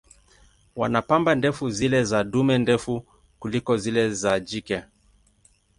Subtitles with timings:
[0.75, 3.05] Wana pamba ndefu, zile za dume ndefu
[3.39, 4.83] kuliko zile za jike.